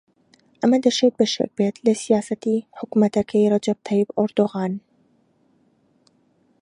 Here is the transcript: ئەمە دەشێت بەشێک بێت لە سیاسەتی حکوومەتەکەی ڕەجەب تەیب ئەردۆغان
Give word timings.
ئەمە 0.61 0.77
دەشێت 0.85 1.13
بەشێک 1.19 1.51
بێت 1.57 1.75
لە 1.85 1.93
سیاسەتی 2.03 2.65
حکوومەتەکەی 2.79 3.49
ڕەجەب 3.53 3.79
تەیب 3.87 4.09
ئەردۆغان 4.17 4.73